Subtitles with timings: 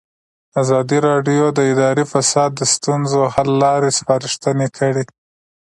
[0.61, 5.05] ازادي راډیو د اداري فساد د ستونزو حل لارې سپارښتنې کړي.